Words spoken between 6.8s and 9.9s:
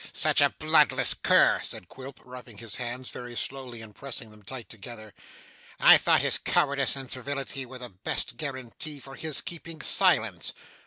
and servility were the best guarantee for his keeping